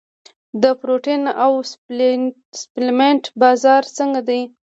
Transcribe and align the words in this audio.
د 0.61 0.63
پروټین 0.79 1.23
او 1.45 1.51
سپلیمنټ 1.71 3.23
بازار 3.41 3.83
څنګه 3.97 4.21
دی؟ 4.29 4.41